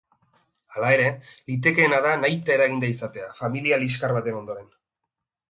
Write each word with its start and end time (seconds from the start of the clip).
Hala 0.77 0.87
ere, 0.95 1.03
litekeena 1.51 1.99
da 2.07 2.15
nahita 2.23 2.55
eraginda 2.57 2.91
izatea, 2.95 3.29
familia 3.43 3.81
liskar 3.85 4.17
baten 4.19 4.41
ondoren. 4.41 4.67